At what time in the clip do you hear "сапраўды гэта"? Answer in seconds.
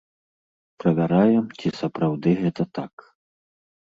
1.83-2.61